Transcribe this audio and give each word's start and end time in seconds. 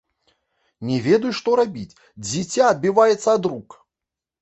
Не 0.91 0.97
ведаю, 1.09 1.35
што 1.41 1.59
рабіць, 1.61 1.97
дзіця 2.25 2.63
адбіваецца 2.73 3.27
ад 3.39 3.43
рук! 3.53 3.81